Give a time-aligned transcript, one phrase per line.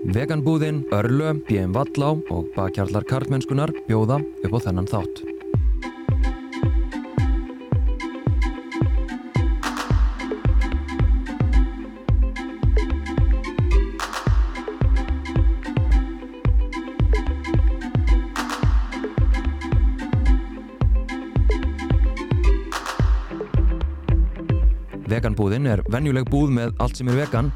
[0.00, 5.20] Veganbúðin, Örlö, BM Vallá og bakkjarlar karlmennskunar bjóða upp á þennan þátt.
[25.10, 27.52] Veganbúðin er venjuleg búð með allt sem er vegan.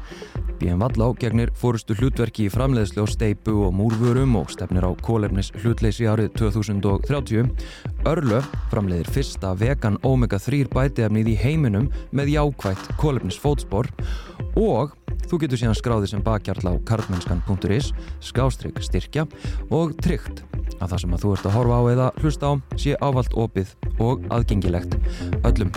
[0.59, 5.51] BM Vallá gegnir fórustu hlutverki í framleiðslu á steipu og múrvörum og stefnir á kólefnis
[5.61, 7.49] hlutleysi árið 2030.
[8.07, 13.91] Örlö framleiðir fyrsta vegan omega-3 bætiefnið í heiminum með jákvægt kólefnis fótspor
[14.55, 14.95] og
[15.25, 17.91] þú getur síðan skráðið sem bakkjarl á karlmennskan.is,
[18.23, 19.27] skástrygg styrkja
[19.73, 20.45] og tryggt
[20.79, 23.77] að það sem að þú ert að horfa á eða hlusta á sé ávalt opið
[23.99, 24.99] og aðgengilegt
[25.43, 25.71] öllum.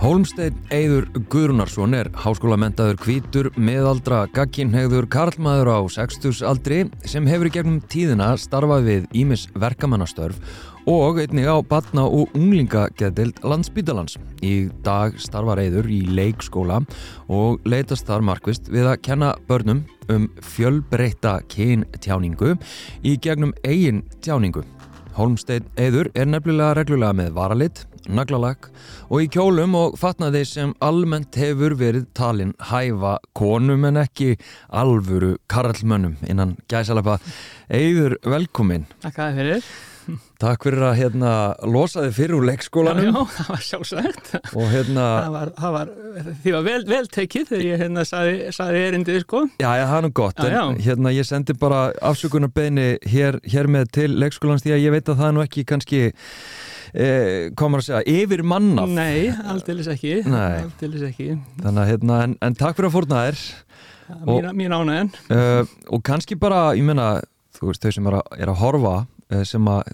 [0.00, 7.52] Hólmsteinn Eyður Guðrunarsson er háskólamentaður kvítur, meðaldra, gagkinnhegður, karlmaður á 60s aldri sem hefur í
[7.52, 10.40] gegnum tíðina starfað við Ímis verkamannastörf
[10.88, 14.16] og einnig á batna og unglingageðdild landsbytalans.
[14.40, 16.80] Í dag starfar Eyður í leikskóla
[17.28, 22.56] og leitast þar markvist við að kenna börnum um fjölbreyta kyntjáningu
[23.04, 24.64] í gegnum eigin tjáningu.
[25.16, 28.68] Hólmsteinn Eyður er nefnilega reglulega með varalit, naglalag
[29.08, 34.36] og í kjólum og fatnaði sem almennt hefur verið talinn hæfa konum en ekki
[34.70, 37.18] alvöru karlmönnum innan gæsalapa.
[37.68, 38.86] Eyður, velkomin.
[39.02, 39.70] Takk að þið fyrir.
[40.40, 41.30] Takk fyrir að hérna,
[41.68, 43.08] losa þið fyrir úr leikskólanum.
[43.10, 44.30] Já, já, það var sjálfsagt.
[44.56, 45.04] Og hérna...
[45.04, 45.90] Það var, það var,
[46.40, 49.42] því var vel, vel tekið þegar ég hérna saði, erindið, sko.
[49.60, 50.40] Já, já, það er nú gott.
[50.40, 50.62] Já.
[50.62, 55.12] En hérna, ég sendi bara afsökunarbeini hér, hér með til leikskólans því að ég veit
[55.12, 56.02] að það er nú ekki kannski,
[56.94, 58.88] eh, komur að segja, yfir mannaf.
[58.96, 60.22] Nei, aldeilis ekki.
[60.24, 60.62] Nei.
[60.64, 61.34] Aldeilis ekki.
[61.60, 63.44] Þannig að, hérna, en, en takk fyrir að fórna þér.
[64.24, 65.12] Mín, mín ánægðan.
[65.30, 67.20] uh, og kannski bara, ég meina
[67.60, 69.92] þú veist, þau sem er að, er að horfa uh, sem að,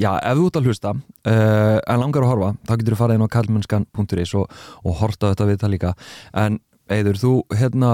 [0.00, 3.18] já, ef þú ert að hlusta uh, en langar að horfa þá getur þú farið
[3.20, 4.52] inn á karlmennskan.is og,
[4.86, 5.96] og horta þetta við það líka
[6.46, 6.60] en
[6.92, 7.92] Eidur, þú hérna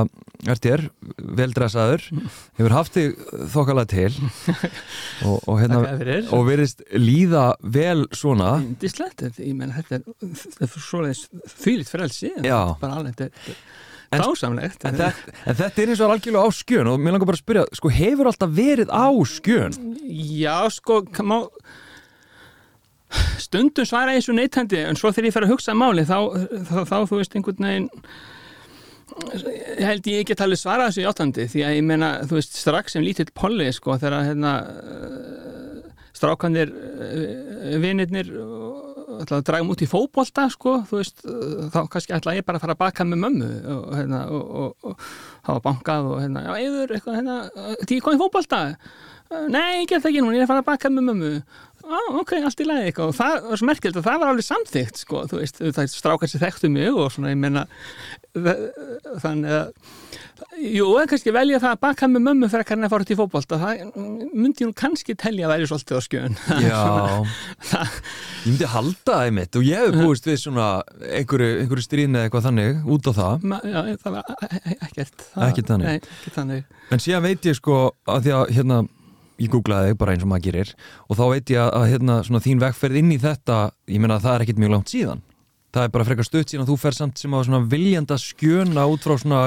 [0.48, 0.80] ert þér,
[1.38, 2.02] veldresaður
[2.58, 3.18] hefur haft þig
[3.52, 4.14] þokkalega til
[5.28, 5.82] og, og hérna
[6.34, 11.20] og verist líða vel svona Indislegt, ég menn þetta er, þetta er svoleiðis
[11.60, 12.32] þvílitt frelsi.
[12.40, 12.48] en.
[12.80, 13.54] Bara alveg, þetta
[14.08, 14.84] En- er dásamlegt.
[14.88, 15.08] en, þe
[15.52, 17.90] en þetta er eins og algjörlega á skjön og mér langar bara að spyrja, sko
[17.92, 19.76] hefur alltaf verið á skjön?
[20.40, 21.42] Já, sko, má
[23.40, 26.18] stundum svara ég svo neytandi en svo þegar ég fer að hugsa máli þá,
[26.68, 27.88] þá, þá þú veist einhvern veginn
[29.18, 32.38] ég held ég ekki að tala svara þessu í áttandi því að ég meina, þú
[32.38, 39.46] veist, strax sem lítill polli, sko, þegar hérna uh, strákanir uh, vinirnir uh, ætla að
[39.48, 41.24] draga múti í fótbolta, sko þú veist,
[41.74, 45.06] þá kannski ætla ég bara að fara að baka með mömmu og hérna og, og
[45.48, 47.38] hafa bankað og hérna, já, eður, eitthvað, hérna,
[47.82, 48.60] því komið í fótbolta?
[49.48, 51.32] Nei, ég get það ekki núna, ég er að fara að baka með mömmu
[51.88, 55.02] Á, ok, allt í lagi og það var svo merkilegt að það var alveg samþygt
[55.02, 57.64] sko, þú veist, það strákar sér þekktu mig og svona, ég menna
[59.22, 59.70] þannig að
[60.58, 63.12] jú, eða kannski velja það að baka með mömmu fyrir að kannan að fara út
[63.12, 66.36] í fótbolta það myndi ég nú kannski telja að væri svolítið á skjön.
[66.62, 66.82] Já,
[68.44, 70.68] ég myndi halda það einmitt og ég hef búist við svona
[71.08, 73.48] einhverju, einhverju stríðni eða eitthvað þannig út á það.
[73.48, 75.26] Ma, já, það var e- e- ekkert.
[75.48, 75.88] Ekkert þannig.
[75.88, 76.78] Nei, ekkert þannig.
[76.92, 78.82] En síðan veit ég sko að því að hérna
[79.38, 80.74] ég googlaði bara eins og maður gerir
[81.08, 84.16] og þá veit ég að, að hérna svona þín vegferð inn í þetta ég meina
[84.18, 85.24] að það er ekkit mjög langt síðan.
[85.68, 89.02] Það er bara frekar stutt síðan að þú fer samt sem svona viljanda skjöna út
[89.04, 89.40] frá svona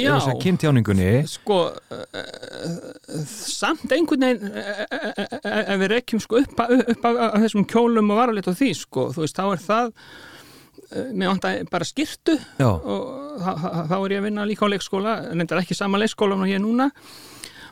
[0.00, 0.14] Já.
[0.40, 1.10] kynntjáningunni.
[1.28, 7.04] Sko uh, samt einhvern veginn uh, uh, uh, ef við reykjum sko upp, að- upp
[7.10, 11.30] af, þessum kjólum og varalit og því sko, þú veist, þá er það uh, mér
[11.34, 15.76] vantar bara skirtu Já, og þá- er ég að vinna líka á leikskóla nefndar ekki
[15.76, 16.88] sama leikskóla og ég er núna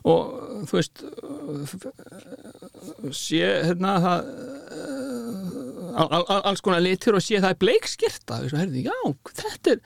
[0.05, 0.21] og
[0.69, 1.11] þú veist uh,
[3.17, 4.33] sé hérna það uh,
[6.03, 8.97] al- al- alls konar litur og sé það er bleikskirta og herði, já,
[9.31, 9.81] þetta er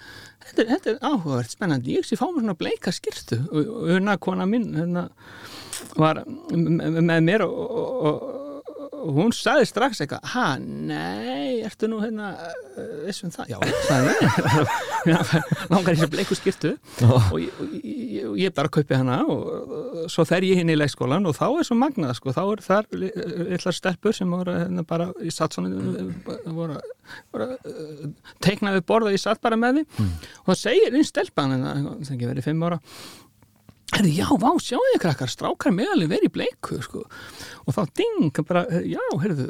[0.49, 3.63] þetta er, þetta er áhugavert spennandi ég sé fá mér svona bleika skirtu og,
[3.99, 5.03] unna kona minn hérna,
[6.01, 8.17] var m- m- með mér og, og, og
[8.99, 14.15] hún sagði strax eitthvað, ha, nei ertu nú hérna uh, vissum það, já, sagði
[15.09, 15.35] ég
[15.73, 16.73] langar í þessu bleiku skirtu
[17.07, 20.73] og ég, og ég, og ég bara kaupi hana og, og svo fer ég hinn
[20.73, 24.57] í leikskólan og þá er svo magnað, sko, þá er þar litlar stelpur sem voru
[24.57, 26.09] hérna bara í satt svona
[26.59, 26.81] voru,
[27.35, 28.05] voru uh,
[28.45, 30.11] teiknaði borða, ég satt bara með því
[30.45, 32.83] og það segir einn stelpan hérna, það ekki verið fimm ára
[33.95, 37.07] Herði, já, vá, sjáu þið krakkar, strákar meðalið verið í bleiku, sko.
[37.65, 39.49] Og þá ding, bara, já, heyrðu,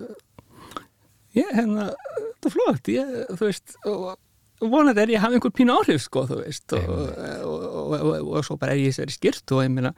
[1.37, 5.55] ég, hérna, þetta er flott, ég, þú veist, og vonandi er ég að hafa einhver
[5.55, 6.89] pínu áhrif sko, þú veist og,
[7.47, 9.93] og, og, og svo bara er ég þessari skirt og ég meina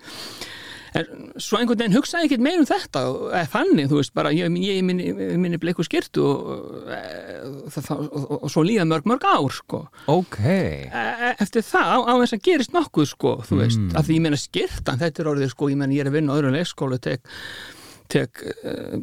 [0.98, 4.50] en svo einhvern veginn hugsaði ekkert meir um þetta eða þannig, þú veist, bara ég,
[4.64, 6.50] ég minni, minni bleiku skirtu og,
[7.90, 12.42] og, og svo líða mörg mörg ár, sko Ok E- eftir það, á, þess að
[12.48, 13.94] gerist nokkuð, sko, þú veist, Mm.
[13.96, 16.34] af því ég meina skirtan, þetta er orðið, sko, ég meina ég er að vinna
[16.34, 17.20] á öðrum leikskólu, tek,
[18.10, 18.98] tek uh,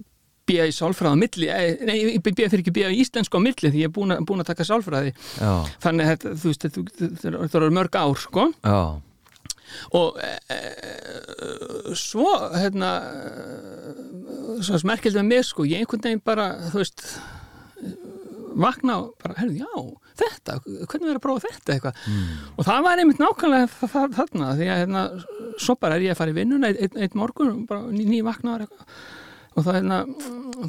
[0.48, 0.68] B.A.
[0.69, 2.48] í sálfræði á milli, eh, nei, B.A.
[2.48, 2.92] fyrir ekki B.A.
[2.94, 5.51] í íslensku á milli því ég er búin að, að taka sálfræði Já,
[5.83, 8.78] þannig að þú veist, þetta eru mörg ár, sko já,
[9.98, 10.60] og e, e,
[11.98, 12.92] svo hérna
[14.66, 17.04] svo smerkild með mig sko ég einhvern veginn bara, þú veist
[18.58, 19.74] vakna og bara, herrðu, já
[20.18, 22.00] þetta, hvernig verður að prófa þetta eitthvað?
[22.58, 25.04] Og það var einmitt nákvæmlega þa- þa- þarna því að hérna,
[25.62, 28.88] svo bara er ég að fara í vinnuna ein, ein morgun, bara ný, ný eitthvað.
[29.58, 30.00] Og það, hérna,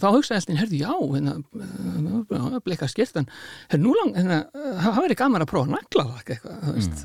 [0.01, 3.27] þá hugsaði alltaf, herrðu, já, hérna, bleika skirtan,
[3.73, 4.39] herrðu, nú lang, hérna,
[4.85, 7.03] það verið gaman að prófa naglalak eitthvað, þú veist.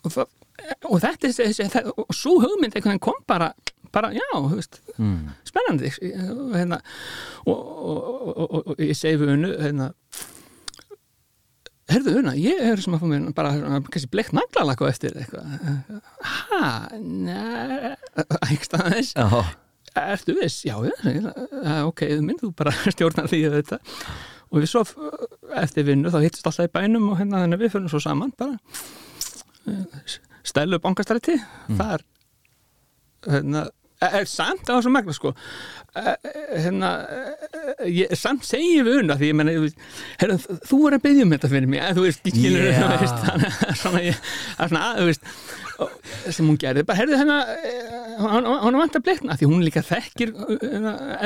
[0.00, 0.32] Og, það,
[0.88, 3.52] og þetta er og svo hugmynd einhvern veginn kom bara
[3.96, 5.28] bara, já, þú veist, mm.
[5.46, 5.90] spennandi.
[6.34, 6.80] Og hérna
[7.46, 9.90] og, og, og, og, og ég segi við unnu hérna
[11.86, 15.14] herðu unna, ég er sem að fá mér bara, hérna, kannski bleikt naglalak á eftir
[15.20, 15.46] eitthvað.
[16.26, 16.62] Ha,
[18.50, 19.44] ekki staðis, já,
[20.02, 20.64] ertu viss?
[20.66, 21.20] já, já, já,
[21.86, 23.80] ok, minn þú bara stjórnar því að þetta
[24.46, 24.82] og við svo
[25.58, 28.58] eftir vinnu þá hittist alltaf í bænum og hérna að við fyrir svo saman bara
[30.46, 31.38] stælu bankastræti
[31.78, 32.04] þar
[33.26, 33.66] hérna,
[34.06, 35.34] er samt á þessu magna sko
[35.96, 36.16] Eh,
[36.60, 39.52] hérna eh, ég, samt segi við unna því ég menna
[40.20, 40.34] herra,
[40.68, 42.66] þú voru að byggja um þetta fyrir mig þú veist, ég Já.
[42.66, 43.14] yeah.
[43.22, 44.18] þannig að svona, ég,
[44.58, 47.54] að svona að, þú veist sem hún gerði, bara herðu hennar
[48.20, 50.34] hún, hún vant að bleikna, því hún líka þekkir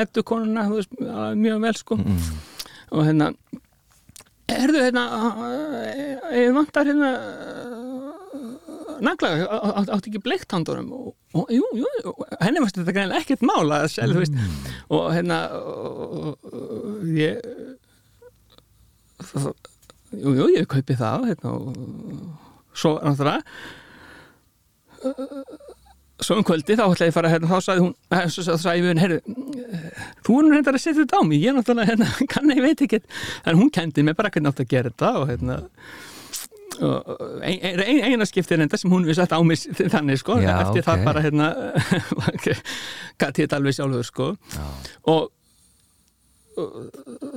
[0.05, 0.95] eddu konuna veist,
[1.41, 3.33] mjög vel sko og hérna
[4.51, 5.05] herðu hérna
[6.37, 7.11] ég vantar hérna
[9.03, 13.45] naglaga, á- átti ekki bleikt handunum og, og jú, jú, henni varst þetta greinlega ekkert
[13.47, 14.69] mála selv, mm.
[14.93, 17.41] og hérna og, og, ég
[20.11, 21.75] jú, jú, ég kaupi það hérna, og
[22.77, 23.41] svo náttúrulega
[26.21, 28.91] svo um kvöldi þá ætlaði ég fara hérna, þá sagði hún, eh, svo svo sagði
[28.91, 29.17] ég herru
[30.21, 32.85] þú er nú reyndar að setja þetta á mig, ég náttúrulega hérna, kann ég veit
[32.85, 33.01] ekki,
[33.49, 35.59] en hún kendi mig bara hvernig átt að gera þetta og hérna
[36.81, 39.61] ein, ein, eina skiptir enda sem hún við sett á mig
[39.91, 40.87] þannig sko, Já, eftir ok.
[40.87, 41.51] það bara hérna
[43.21, 44.65] gæti þetta alveg sjálfur sko já.
[45.11, 45.29] og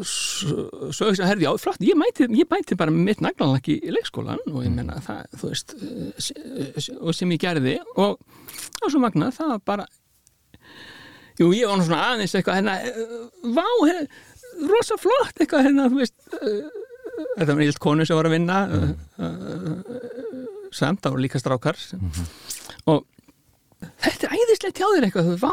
[0.05, 3.76] svo svo ég sagði, herði, já, flott, ég mæti, ég mæti bara mitt naglanlak í
[3.94, 8.19] leikskólan og ég menna það, þú veist eh, og sem ég gerði og
[8.82, 9.87] og svo magna, það var bara
[11.40, 13.14] jú, ég var svona aðeins eitthvað hérna, eh,
[13.55, 14.08] vá, hérna,
[14.70, 16.82] rosa flott eitthvað, hérna, þú veist eh,
[17.38, 18.94] þetta var nýlt konu sem var að vinna mm.
[20.75, 21.78] samt, það voru líka strákar
[22.90, 23.05] og
[24.04, 25.52] þetta er æðislegt hjá þér eitthvað, vá,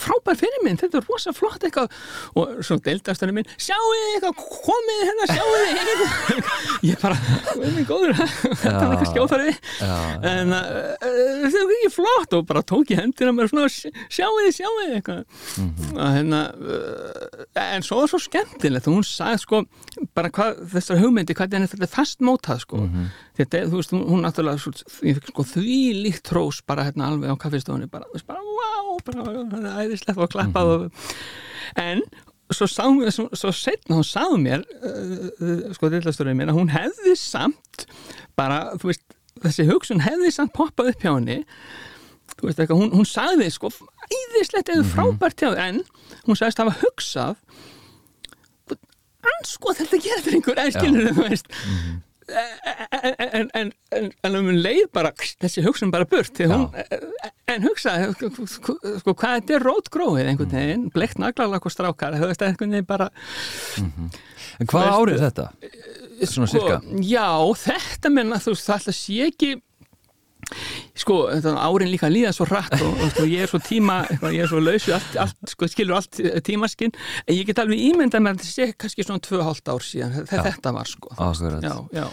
[0.00, 1.94] frábær fyrir minn, þetta er rosa flott eitthvað.
[2.40, 5.70] Og svo deildastunum minn, sjáu þið eitthvað, komið hérna, sjáu þið
[6.90, 7.18] ég bara,
[7.60, 8.16] við minn góður.
[8.60, 9.46] Þetta er eitthvað
[9.80, 9.94] Já.
[10.26, 12.36] en uh, uh, þetta er ekki flott.
[12.36, 15.24] Og bara tók ég hendina mér svona, sjáu þið, sjáu þið eitthvað
[15.90, 18.88] og hérna uh, en svo var svo skemmtilegt.
[18.90, 19.62] Og hún sagði sko,
[20.16, 22.84] bara hvað þessar hugmyndi, hvað er þetta fast mótað sko.
[23.40, 24.74] Þetta, er, þú veist, hún, náttúrulega
[25.08, 27.36] ég fikk sko því líkt trós bara hérna alveg á
[27.70, 31.04] kaffistofunni bara, þú veist, bara, wow, bara, æðislegt og klappað og,
[31.78, 32.02] en
[32.50, 36.72] svo sá mér, svo, svo setna hún sagði mér uh, sko dillasturinn minn að hún
[36.72, 37.86] hefði samt
[38.38, 39.04] bara, þú veist,
[39.44, 41.44] þessi hugsun hefði samt poppað upp hjá henni.
[42.36, 43.70] Þú veist eitthvað, hún, hún sagði sko
[44.10, 45.82] æðislegt eða frábært hjá þér en
[46.26, 47.38] hún sagðist hafa hugsað
[49.30, 51.50] ansko þetta getur einhver eðskilur þú veist.
[51.52, 51.98] En,
[52.30, 56.68] en, en, en, en um leið bara þessi hugsun bara burt hún,
[57.50, 62.30] en hugsaði sko, sko hvað þetta er rótgróið einhvern veginn, bleikt naglalak og strákar þú
[62.30, 63.10] veist einhvern veginn bara
[64.60, 65.46] En hvað árið þetta?
[66.28, 66.80] Svona sko, cirka?
[67.06, 67.28] já,
[67.64, 69.52] þetta menna þú veist, það ætla sé ekki
[70.98, 74.02] sko, árin líka líða svo hratt og, og sko, ég er svo tíma
[74.34, 76.94] ég er svo lausu, allt, allt, sko, skilur allt tímaskinn,
[77.26, 80.44] en ég get alveg ímyndað mér að þetta sé kannski svona 2,5 ár síðan þetta,
[80.48, 81.12] þetta var sko.
[81.16, 81.66] Akkurat.
[81.66, 82.08] já, já.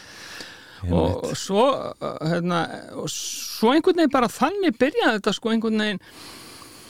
[0.93, 2.59] Og svo uh, hérna,
[3.01, 6.03] og svo einhvern veginn bara þannig byrjaði þetta sko einhvern veginn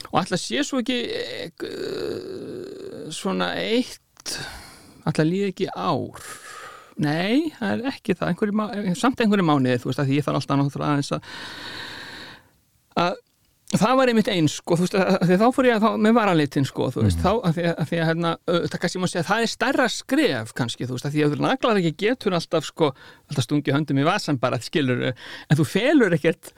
[0.08, 1.00] og alltaf sé svo ekki
[1.64, 4.36] uh, svona eitt
[5.08, 6.20] alltaf líði ekki ár
[7.04, 8.32] nei, það er ekki það.
[8.34, 11.32] Einhverju, má- samt einhverju mánuði þú veist að því ég þarf alltaf náttúrulega aðeins að
[12.98, 13.18] að
[13.76, 16.14] það var einmitt eins sko, þú veist, að, að þá fór ég að þá með
[16.16, 19.08] varalitin sko, þú veist, þá að því að, að, því að hérna, það kannski má
[19.12, 21.92] segja að það er stærra skref kannski, þú veist, að því að þú naglar ekki
[22.06, 22.90] getur alltaf sko,
[23.28, 26.54] alltaf stungi höndum í vasan bara, skilur, en þú felur ekkert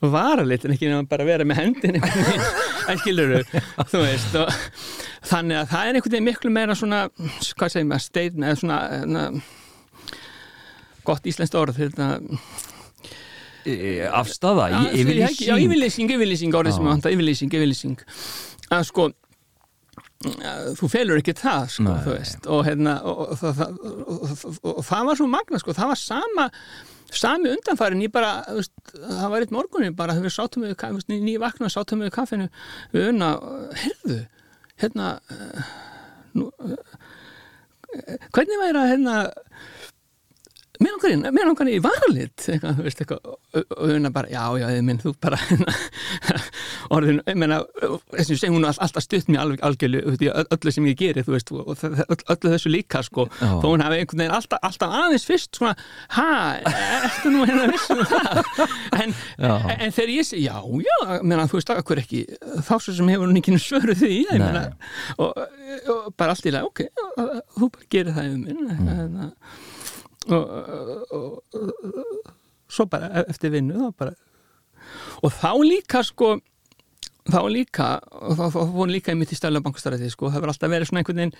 [0.00, 2.00] varalitin, ekki nefnum bara að vera með hendin
[2.88, 4.48] en skilur þú veist, og
[5.28, 8.80] þannig að það er einhvern veginn miklu meira svona hvað segir maður, stein, eða svona
[9.04, 9.26] na,
[11.06, 12.14] gott íslenskt orð þetta
[13.64, 16.84] E, afstafa, Já, yfirlýsing Já, yfirlýsing, yfirlýsing, orðið sem Já.
[16.84, 18.02] ég vanta, yfirlýsing, yfirlýsing
[18.76, 19.06] að sko
[20.78, 22.02] þú felur ekki það, sko, Nei.
[22.04, 23.62] þú veist og hérna, og, og,
[24.04, 24.34] og,
[24.74, 26.46] og, það var svo magna, sko, það var sama
[27.14, 30.76] sami undanfærin, ég bara veist, það var eitt morgunni bara við sátum við,
[31.12, 32.48] nýja vakna sátum við kaffinu
[32.94, 33.34] við unna,
[33.82, 34.20] heyrðu
[34.82, 35.74] hérna uh,
[36.34, 36.76] nú, uh,
[38.34, 39.18] hvernig væri að hérna
[40.82, 43.36] mér langar í, mér langar í varlit eitthvað, þú veist, eitthvað og,
[43.76, 45.38] og unna bara, já, já, ég minn, þú bara
[46.94, 47.60] orðin, ég meina
[48.14, 50.00] þess að hún har alltaf stutt mér alveg algjörlu,
[50.42, 53.52] öllu sem ég geri, þú veist og það- öll, öllu þessu líka, sko Já.
[53.62, 55.76] þó hún hafi einhvern veginn alltaf, alltaf aðeins fyrst svona,
[56.16, 56.26] ha,
[57.06, 58.32] ertu nú hérna vissum það
[59.04, 59.54] en, Já.
[59.78, 60.56] en þegar ég segi, já,
[60.88, 62.24] já meina, þú veist, akkur ekki,
[62.66, 64.48] þá svo sem hefur hún ekki svöru því, ég Nei.
[64.48, 64.66] meina
[65.22, 65.38] og,
[65.94, 66.82] og bara allt í lagi, ok
[67.54, 69.30] þú bara gerir það um minn mm.
[70.32, 70.44] Og,
[71.12, 72.32] og, og
[72.72, 74.16] svo bara e- eftir vinnu þá bara
[75.24, 76.34] og þá líka sko
[77.24, 77.86] þá líka,
[78.20, 80.90] og þá, þá fór líka í mitt í stæla bankastræði sko, það verður alltaf verið
[80.90, 81.38] svona einhvern veginn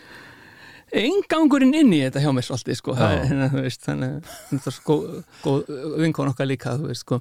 [0.95, 4.76] engangurinn inn í þetta hjá mér svolítið sko, það er, þú veist, þannig það er
[4.79, 4.97] sko,
[5.45, 7.21] góð vinkon okkar líka, þú veist, sko.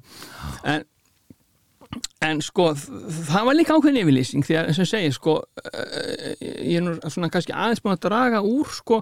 [0.63, 0.85] En
[2.23, 5.33] En sko, það var líka ákveðin yfirlýsing því að eins og ég segi, sko
[5.67, 9.01] eh, ég er nú svona kannski aðeins búin að draga úr, sko,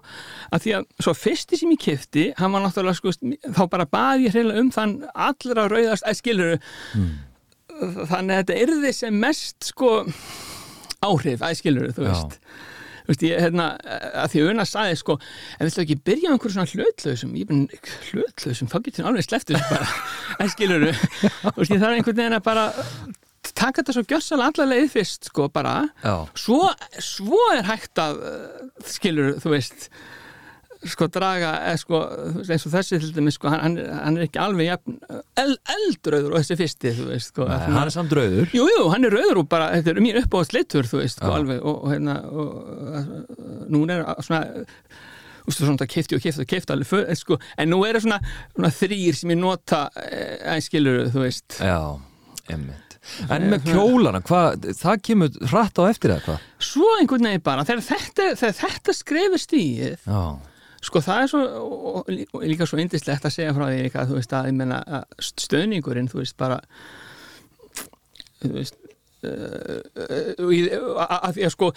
[0.49, 3.13] að því að svo fyrsti sem ég kifti, hann var náttúrulega sko,
[3.45, 6.57] þá bara baði ég hreila um þann allra rauðast, að skilur
[8.09, 9.93] þannig að þetta yrði sem mest, sko
[11.01, 12.11] áhrif, að skilur þú Já.
[12.11, 12.70] veist Þú
[13.12, 13.70] veist, ég, hérna,
[14.24, 15.18] að því Una sagði, sko,
[15.58, 19.27] en viltu ekki byrja á einhverjum svona hlutlausum, ég er bara hlutlausum, þá getur alveg
[19.27, 19.89] sleppt þessu bara,
[20.41, 22.65] en skilur þú veist, ég þarf einhvern veginn að bara
[23.51, 25.75] taka þetta svo gjössalega allar leið fyrst, sko, bara,
[26.39, 26.63] svo,
[27.03, 28.22] svo er hægt að,
[28.89, 29.89] skilur þú veist,
[30.88, 31.97] sko, draga, eða, sko,
[32.33, 34.95] þú veist, eins og þessi til dæmis, sko, hann, hann, er- hann ekki alveg jafn,
[35.38, 38.89] el, eldrauður og þessi fyrsti, veist, sko, Nei, að- hann er samt rauður Jú, jú,
[38.89, 41.38] hann er rauður og bara, þetta er mín uppáðast litur, þú veist, sko, Já.
[41.38, 44.41] alveg, og, og hérna, og, núna er svona,
[45.45, 48.21] veist, svona kefti og kefti og kefti alveg, för, sko, en nú er það svona,
[48.55, 51.59] svona þrýr sem ég nota, eh, skilur, þú veist.
[51.61, 51.77] Já,
[52.50, 52.88] emmitt
[53.33, 56.43] En með kjólana, hvað, það kemur hratt á eftir eða hvað?
[56.61, 60.19] Svo einhvern veginn bara, þegar þetta, þegar þetta skrefur stíð, Já,
[60.81, 64.19] sko, það er svo, og, og, líka svo indislegt að segja frá því, líka, þú
[64.19, 66.61] veist, að, ég menna, að stöðningurinn, þú veist, bara,
[68.41, 68.79] þú veist,
[69.27, 69.81] uh,
[70.41, 71.71] uh, að, að því að sko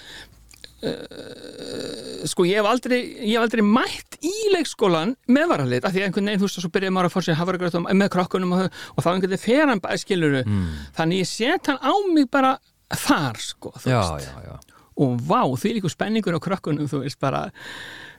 [0.85, 6.03] uh, sko ég hef aldrei ég hef aldrei mætt í leikskólan með varalit, af því
[6.03, 8.55] að einhvern veginn þú veist og svo byrjaði maður að fór sér hafragröð með krokkunum
[8.57, 10.65] og, og þá einhvern veginn fer hann bara skiluru mm.
[10.99, 12.55] þannig ég set hann á mig bara
[12.95, 14.81] þar sko, þú já, veist já, já.
[15.05, 17.47] og vá, því líku spenningur á krokkunum þú veist bara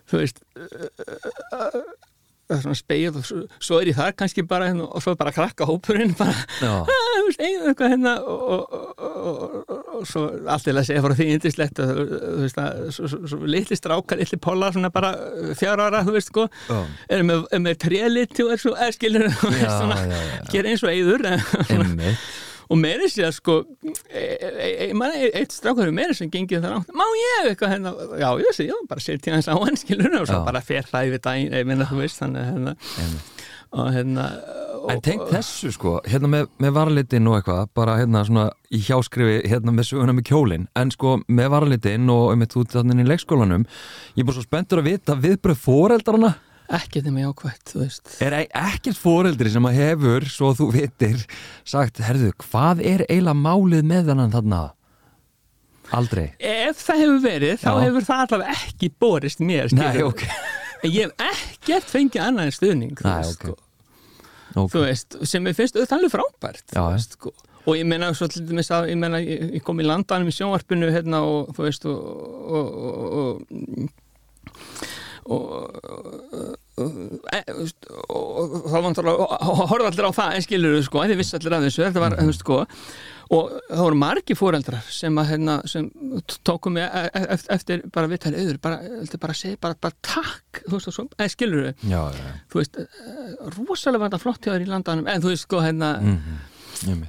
[0.09, 0.43] þú veist
[2.45, 5.33] er svona speið og svo, er ég þar kannski bara hérna, og svo er bara
[5.33, 10.75] krakka hópurinn bara þú veist, eigin eitthvað hérna og, og, og, og, svo allt til
[10.77, 15.15] að segja frá því indislegt og þú veist litli strákar, litli polla svona bara
[15.57, 16.47] fjara ára, þú veist sko
[17.09, 20.01] er með, er með trélit og er svo, er skilur svona,
[20.53, 22.21] gera eins og eyður Emmitt
[22.69, 24.49] og meiri sé að sko e, e,
[24.89, 28.67] e, eitt er meiri sem gengið þar átt má ég eitthvað hérna, já ég sé,
[28.69, 31.69] já, bara setja hans á hann skilur og svo bara fer það yfir daginn, ég
[31.69, 32.75] minna þú veist þannig hérna
[33.75, 34.29] og hérna
[34.85, 38.79] og, En tengt þessu sko, hérna með, með varalitin og eitthvað, bara hérna svona í
[38.85, 43.07] hjáskrifi hérna með söguna með kjólin en sko með varalitin og um þú þannig í
[43.09, 43.65] leikskólanum,
[44.15, 46.35] ég er bara svo spenntur að vita viðbröð foreldrarna
[46.73, 51.21] ekkert nema jákvætt, þú veist er e- ekkert foreldri sem að hefur, svo þú vitir
[51.67, 54.61] sagt, herðu, hvað er eiginlega málið með þennan þarna
[55.95, 57.75] aldrei ef það hefur verið, þá Já.
[57.85, 60.07] hefur það allavega ekki borist mér Nei, skilurðu.
[60.09, 60.23] ok,
[60.81, 63.43] en ég hef ekkert fengið annað en stuðning þú Nei, veist, ok.
[63.45, 63.57] sko.
[64.63, 67.35] ok þú veist, sem ég finnst auðvitað alveg frábært Já, veist, sko.
[67.65, 71.21] og ég meina svo að ég, meina, ég, ég kom í landanum í sjónvarpinu hérna
[71.29, 72.01] og þú veist og,
[72.49, 73.93] og, og, og,
[75.25, 75.79] og
[76.77, 77.41] e,
[78.05, 79.39] þá var náttúrulega
[79.71, 82.15] horfði allir á það en skilur sko, en þið vissi allir af þessu þetta var,
[82.19, 82.57] þú veist, sko
[83.35, 85.87] og það voru margi fóreldrar sem að hérna, sem
[86.45, 90.61] tókum mig e- e- eftir bara viðtæli auður, bara, heldur bara að bara, bara takk,
[90.67, 92.35] þú veist, svo, eða skilur Já, já, já.
[92.53, 95.63] þú veist, eh, rosalega var þetta flott hjá þér í landanum, en þú veist, sko,
[95.65, 97.07] hérna Mm -hmm.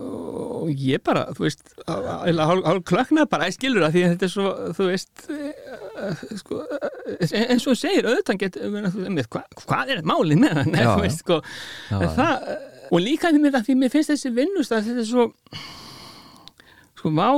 [0.00, 4.32] og, ég bara, þú veist hálf klöknað bara, ég skilur það því að þetta er
[4.34, 5.89] svo, þú veist uh,
[6.40, 6.88] sko, uh,
[7.20, 8.58] eins og þú segir auðvitað get,
[9.32, 11.40] hva, hvað er þetta málið með það, þú veist sko
[11.90, 12.48] það,
[12.90, 15.28] og líka því mér, því mér finnst þessi vinnust að þetta er svo
[17.00, 17.28] sko, má,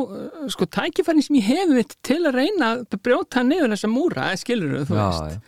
[0.53, 4.89] sko tækifærin sem ég hef til að reyna að brjóta niður þessa múra, skilur þú,
[4.91, 5.45] þú veist já.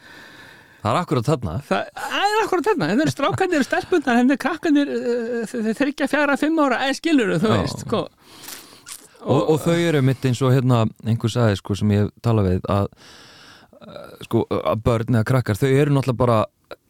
[0.85, 1.53] Það er akkurat þarna.
[1.65, 2.87] Það, það er akkurat þarna.
[2.91, 4.91] Það eru strákanir og stelpunar, það eru krakkanir
[5.49, 8.01] þeir þryggja fjara, fimm ára, eða skilur þú veist, sko.
[9.25, 12.67] Og, og, þau eru mitt eins og hérna einhver sagði, sko, sem ég tala við
[12.71, 12.91] að
[14.25, 16.39] sko, að börn eða krakkar, þau eru náttúrulega bara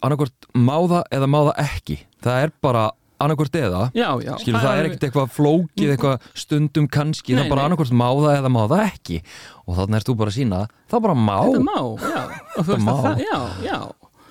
[0.04, 1.98] annarkort máða eða máða ekki.
[2.24, 2.84] Það er bara
[3.24, 3.88] annarkort eða.
[3.96, 7.54] Já, já, Skilu, það, það er ekkert eitthvað flókið eitthvað stundum kannski, nei, það er
[7.54, 9.20] bara annarkort máða eða máða ekki.
[9.64, 11.36] Og þannig er þú bara að sína það bara má.
[11.64, 12.24] Má, já.
[12.58, 13.78] Það, já, já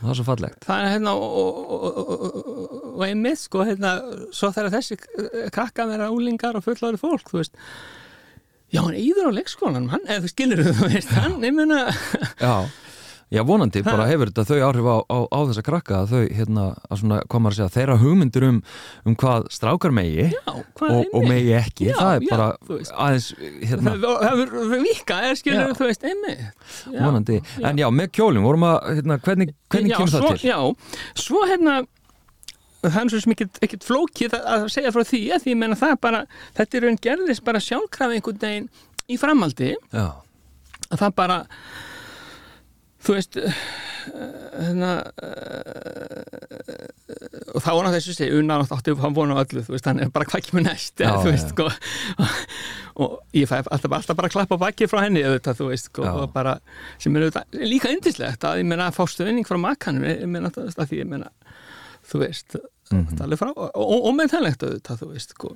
[0.04, 0.68] það er svo fallegt.
[0.68, 1.16] Það er hérna
[2.94, 3.96] og einmitt sko hérna,
[4.36, 5.00] svo þegar þessi
[5.54, 7.60] krakka vera úlingar og fullari fólk þú veist.
[8.74, 11.84] Já, hann íður á leikskólanum, hann, eða þú skilur þú veist, hann, ég menna
[12.42, 12.56] já
[13.34, 13.90] Já, vonandi, ha.
[13.90, 17.20] bara hefur þetta þau áhrif á, á, á þessa krakka að þau, hérna, að svona,
[17.34, 18.60] komar að segja, þeirra hugmyndir um,
[19.10, 22.50] um hvað strákar megi já, hvað og, og megi ekki, já, það er já, bara
[23.08, 23.30] aðeins,
[23.64, 23.96] hérna.
[24.04, 26.68] Það hefur vika, eða skilur, þú veist, einmitt.
[26.94, 27.40] Vonandi,
[27.72, 30.52] en já, með kjólum, vorum að, hérna, hvernig, hvernig kemur það til?
[30.52, 30.60] Já,
[31.24, 31.78] svo hérna,
[32.84, 35.96] það er svo mikið ekkert flókið að segja frá því, að því, ég menna það
[36.06, 36.22] bara,
[36.60, 38.70] þetta er raun gerðist bara sjálfkrafi einhvern veginn
[39.10, 41.40] í framaldi, að það bara
[43.04, 43.40] þú veist
[44.58, 44.94] hérna
[47.54, 50.12] og þá var hann þessu segi unnan átti hann vonu öllu, þú veist, hann er
[50.14, 51.68] bara hvað kemur næst eða, þú veist, sko.
[53.04, 56.28] Og ég fæ alltaf, alltaf bara að klappa baki frá henni, þú veist, sko og
[56.34, 56.58] bara,
[57.02, 60.52] sem er auðvitað, líka indislegt að ég meina að fá stöðning frá makkanum ég meina
[60.54, 61.32] það, því ég meina
[62.10, 62.58] þú veist,
[62.92, 63.38] mm -hmm.
[63.40, 65.56] frá, og, og með þannlegt auðvitað, þú veist, sko.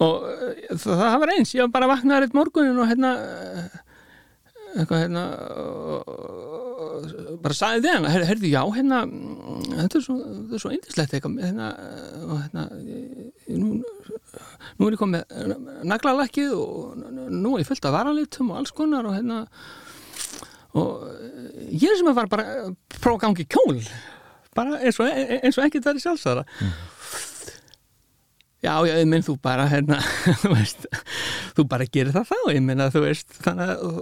[0.00, 0.22] Og
[0.74, 3.14] það, það var eins, ég var bara vaknaður eitt morgunin og hérna
[4.76, 5.24] eitthvað hérna
[7.40, 9.00] bara sagði þið hérna, herðu já hérna
[9.70, 10.16] þetta er svo,
[10.56, 11.70] svo eindislegt eitthvað hérna,
[12.26, 12.66] og hérna
[13.60, 13.80] nú,
[14.78, 15.36] nú er ég komið
[15.90, 19.42] naglalækið og nú er ég fullt af varanlitum og alls konar og hérna
[20.78, 21.08] og
[21.72, 23.82] ég sem að var bara prófa að gangi kjól
[24.54, 26.72] bara eins og, eins og ekkert verið sjálfsara mm.
[28.60, 29.96] Já, já, ég minn þú bara hérna,
[30.42, 30.82] þú veist,
[31.56, 33.94] þú bara gerir það þá, ég minna, þú veist, þannig að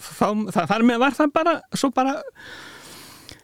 [0.00, 0.28] þá,
[0.72, 2.16] þar með var það bara, svo bara,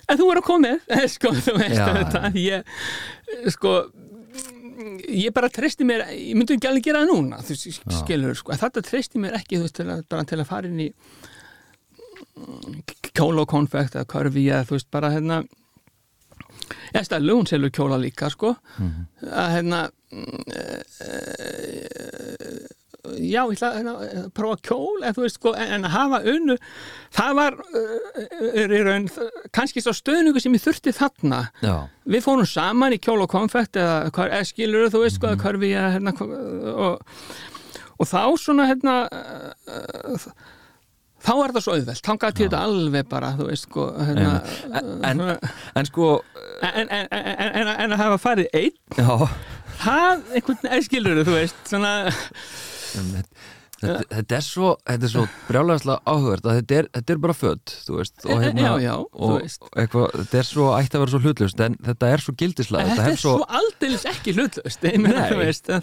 [0.09, 2.77] en þú er að komið, sko, þú veist, já, þetta, ég,
[3.55, 3.75] sko,
[5.09, 7.59] ég bara treysti mér, ég myndi ekki alveg gera það núna, þú
[8.03, 10.87] skilur, sko, þetta treysti mér ekki, þú veist, til að, bara til að fara inn
[10.87, 10.91] í
[13.19, 15.43] kjóla og konfekt eða körfi eða, þú veist, bara, hérna,
[16.93, 19.05] eða stælu, hún selur kjóla líka sko mm -hmm.
[19.33, 19.81] að hérna
[23.07, 26.57] já, ég ætla að prófa kjól en þú veist sko, en að hafa unnu
[27.15, 27.57] það var
[28.51, 29.09] er í raun,
[29.55, 31.75] kannski svo stöðningu sem ég þurfti þarna já.
[32.11, 35.43] við fórum saman í kjól og konfekt eða, eða skilur þú veist mm -hmm.
[35.43, 36.15] hverfi ég hérna,
[36.75, 37.01] og,
[37.99, 38.97] og þá svona hérna
[41.19, 45.21] þá er það svo auðvelt, þá gæti þetta alveg bara, þú veist, sko hérna, en,
[45.21, 45.39] en,
[45.75, 46.23] en sko
[46.63, 49.29] en, en að hafa farið einn já.
[49.83, 51.95] það, einhvern veginn, skilur þú veist, svona
[53.79, 54.69] Þetta, þetta er svo,
[55.07, 58.01] svo brjálæðislega áhugverð að þetta er, þetta er bara född og,
[58.43, 59.37] hérna, já, já, og
[59.79, 62.97] eitthvað, þetta er svo ætti að vera svo hlutlust en þetta er svo gildislega Þetta,
[62.99, 64.89] þetta er svo, svo aldeilis ekki hlutlust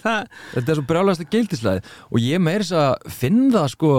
[0.03, 0.35] það...
[0.57, 2.91] Þetta er svo brjálæðislega gildislega og ég meiris að
[3.21, 3.93] finna það sko,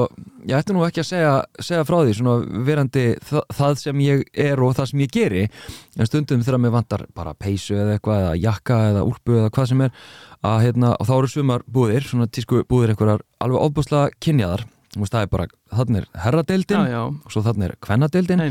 [0.45, 1.33] ég ætti nú ekki að segja,
[1.71, 5.49] segja frá því svona verandi það, það sem ég er og það sem ég geri
[5.97, 9.73] en stundum þegar mér vantar bara peysu eða eitthvað eða jakka eða úlpu eða hvað
[9.73, 10.01] sem er
[10.47, 14.67] að hérna, þá eru sumar búðir, svona tísku búðir einhverjar alveg óbúslega kynjaðar.
[14.97, 15.45] Og það er bara,
[15.77, 18.43] þannig er herradeildin og svo þannig er kvennadeildin.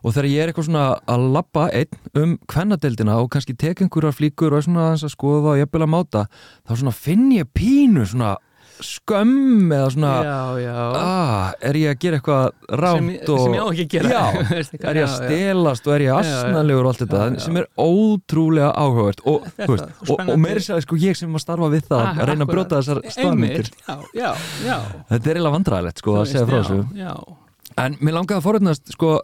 [0.00, 4.16] Og þegar ég er eitthvað svona að lappa einn um kvennadeildina og kannski tek einhverjar
[4.16, 6.24] flíkur og svona að skoða og ég byrja að máta,
[6.64, 8.32] þá svona finn ég pínu svona
[8.82, 10.78] skömm eða svona já, já.
[10.98, 14.22] Ah, er ég að gera eitthvað rámt sem, sem ég á ekki að gera.
[14.90, 19.22] Er ég að stelast og er ég asnalegur og allt þetta sem er ótrúlega áhugavert
[19.30, 22.32] og, veist, og, og meiri sér sko ég sem að starfa við það ah, að
[22.32, 27.38] reyna að brota þessar staðmyndir þetta er eiginlega vandræðilegt sko að segja frá þessu.
[27.84, 29.14] en mér langaði að forðnast sko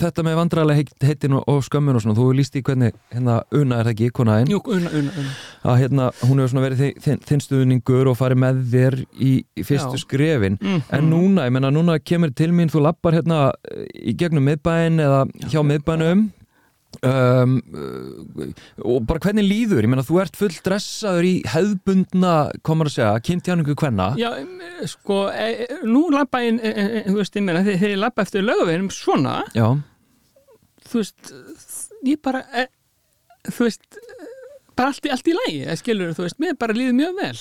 [0.00, 3.88] þetta með vandræðilega heitin og, skömmun og svona, þú líst í hvernig hérna Una er
[3.88, 5.26] það ekki, Una, Una
[5.66, 9.32] að hérna, hún hefur svona verið þinn, þinn stuðningur og farið með þér í,
[9.62, 10.02] fyrstu Já.
[10.04, 13.50] skrefin, mm, en núna ég menna, núna kemur til mín, þú lappar hérna
[13.96, 16.28] í gegnum miðbæin eða hjá miðbænum
[17.04, 18.46] um, uh,
[18.84, 19.84] og bara hvernig líður?
[19.86, 22.34] Ég meina þú ert full dressaður í hefðbundna,
[22.66, 24.30] komur að segja, kynntjáningu hvenna Já,
[24.90, 28.26] sko, e, e, nú labba ég, e, e, þú veist, ég meina, þegar ég labba
[28.26, 29.66] eftir lögaveginum svona, já,
[30.86, 31.32] þú veist,
[32.06, 32.66] ég bara, e,
[33.50, 34.00] þú veist,
[34.76, 37.34] bara allt í, allt í lægi, skilur, þú veist, mér bara líður mjög vel,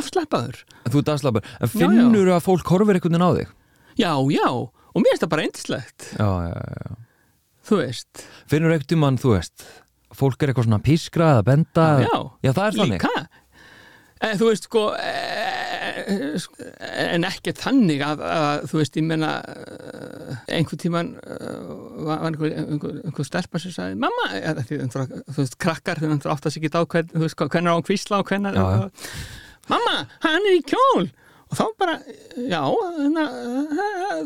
[0.00, 0.62] afslappaður.
[0.88, 3.54] þú ert afslapur en finnur að fólk horfir einhvern veginn á þig?
[3.98, 6.96] Já, já, og mér finnst það bara eindislegt, já, já, já
[7.68, 8.24] þú veist.
[8.50, 9.66] finnur einhvern tímann, þú veist
[10.16, 13.28] fólk er eitthvað svona pískra eða benda Já, já það er þannig líka.
[14.18, 19.28] E, þú veist, sko, e, sko, en ekki þannig að, að, þú veist, ég meina,
[19.46, 21.12] eh, einhvern tíman
[22.08, 26.26] var einhver, einhver, einhver stelpa sem sagði, mamma, eða, því, þú veist, krakkar, þú veist,
[26.34, 28.66] átt að sig ekki á hvern, þú veist, hvernig á að kvísla og hvernig, Já,
[28.74, 29.14] já.
[29.70, 31.06] mamma, hann er í kjól.
[31.48, 31.94] Og þá bara,
[32.36, 32.58] já,
[32.98, 33.22] hérna,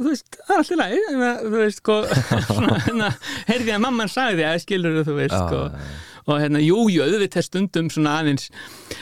[0.01, 0.95] þú veist, það er alltaf læg,
[1.43, 1.99] þú veist, sko,
[2.89, 3.11] hérna,
[3.51, 5.93] heyrði að mamman sagði að skilur þú veist, sko, já.
[6.27, 8.49] og hérna, jú, jú, auðvitað stundum svona aðeins,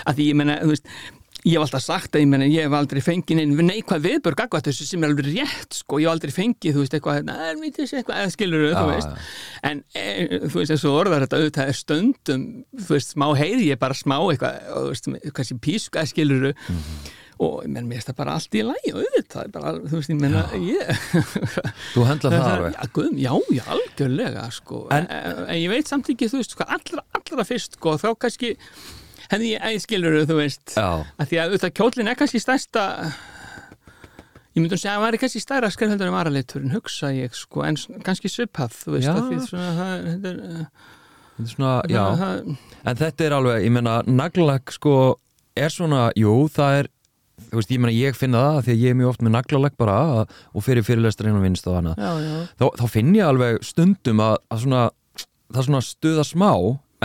[0.05, 0.93] að því ég menna, þú veist,
[1.41, 4.85] ég hef alltaf sagt að ég menna, ég hef aldrei fengið neikvæð viðbörg akkvæmt þessu
[4.91, 7.31] sem er alveg rétt, sko, ég hef aldrei fengið, þú veist, eitthvað,
[7.81, 9.71] eitthvað, skilur þú Já, veist, já.
[9.71, 10.05] en, e,
[10.45, 12.45] þú veist, þessu orðar þetta auðvitað er stundum,
[12.85, 16.51] þú veist, smá heyri ég bara smá eitthvað, og, þú veist, hvað sem píska skilur
[16.53, 17.17] Mhm.
[17.41, 20.43] Og menn, mér finnst það bara allt í lægi auðvitað, bara, þú veist, ég menna
[20.61, 20.91] ég,
[21.95, 22.75] þú hendla það alveg.
[22.77, 26.53] Já, guðum, já, já, algjörlega sko, En- en, en, ég veit samt ekki, þú veist,
[26.57, 28.53] sko, allra, allra fyrst, sko, þá kannski
[29.31, 32.85] hefði ég æskilur, þú veist að því að auðvitað kjólinn er kannski stærsta
[34.51, 37.63] ég myndi að segja að það væri kannski stærra skrefheldur en varaliturinn, hugsa ég, sko,
[37.69, 40.41] en kannski svipað, þú veist, því svona, það, þetta er,
[41.37, 42.03] þetta er svona, já.
[42.21, 42.55] það,
[42.91, 44.95] En þetta er alveg, ég meina, naglalag sko
[45.61, 46.91] er svona, jú, það er
[47.53, 49.97] veist, ég meina, ég finna það því að ég er mjög oft með naglalag bara
[50.01, 53.61] að, og fyrir fyrirlesturinn og vinnst og hana, já, já, þá, þá finn ég alveg
[53.67, 54.87] stundum að, að svona
[55.51, 56.53] það svona stuða smá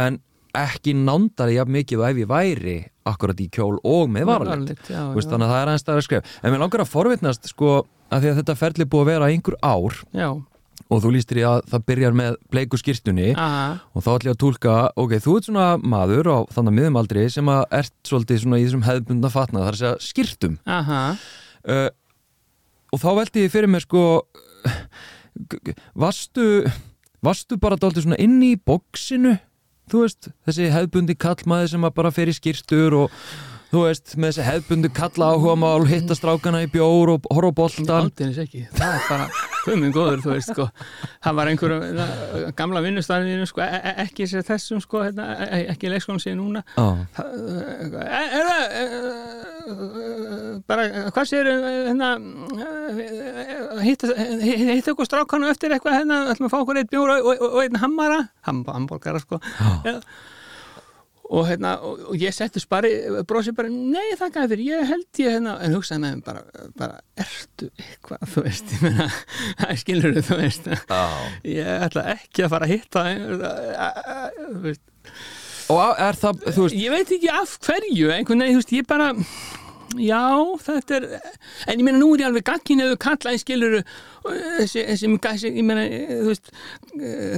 [0.01, 0.19] en
[0.55, 4.99] ekki nándari jafn mikið ef ég væri akkurat í kjól og með já.
[5.11, 6.35] þannig að það er aðeins stærra skref.
[6.41, 7.73] En mér langar að forvitnast sko
[8.13, 9.97] að að þetta ferli er búið að vera einhver ár.
[10.15, 10.29] Já,
[10.91, 14.41] og þú lístir í að það byrjar með bleiku skýrstunni og þá ætlum ég að
[14.43, 18.59] tólka, ok, þú ert svona maður á þannig að miðumaldri sem að ert svolítið svona
[18.59, 20.59] í þessum hefðbundna fatnað, það er að segja skýrtum
[21.65, 21.89] uh,
[22.93, 24.03] og þá veldi ég fyrir mér sko
[26.05, 26.45] varstu
[27.25, 29.35] varstu bara dálítið svona inn í bóksinu
[29.89, 33.19] þú veist, þessi hefðbundi kallmaði sem að bara fer í skýrstur og
[33.75, 37.57] þú veist, með þessi hefðbundi kalla áhuga mál hitta strákana í bjór og horfa á
[37.59, 39.27] boltan Aldeilis ekki, það er bara
[39.65, 40.67] Guðminn góður, þú veist, sko.
[41.25, 42.05] Það var einhver na,
[42.57, 46.61] gamla vinnustæðinu sko, e e ekki sér þessum, sko hérna, e ekki leikskólan sér núna.
[48.05, 48.61] Er það
[50.69, 50.85] bara,
[51.15, 52.11] hvað sér hérna
[53.81, 58.21] hitta eitthvað strákanu eftir eitthvað hérna, ætlum að fá okkur eitt bjór og, einn hammara.
[58.45, 59.41] Ham, hambúrgara, sko.
[59.81, 59.97] Já,
[61.25, 62.91] og hérna, og, ég setti spari
[63.27, 66.43] brosi bara, nei þakka þér ég held ég hérna, en hugsaði með þeim bara,
[66.77, 70.69] bara ertu eitthvað, þú veist það skilur þú veist.
[70.69, 71.03] Já.
[71.55, 73.05] ég ætla ekki að fara að hitta
[74.37, 74.85] þú veist.
[75.73, 78.89] Og er það, þú veist ég veit ekki af hverju, einhvern veginn, þú veist, ég
[78.89, 79.11] bara
[80.01, 80.21] já,
[80.65, 81.05] þetta er
[81.69, 83.75] en ég meina, nú er ég alveg gagkinuðu kalla en skilur
[84.25, 86.51] þessi, þessi, þessi ég meina, þú veist